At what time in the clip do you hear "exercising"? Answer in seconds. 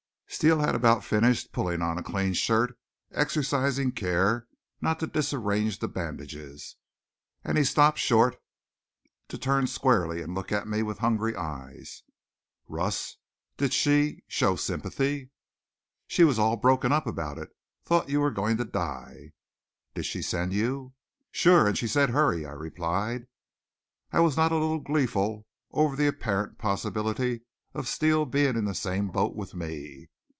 3.11-3.91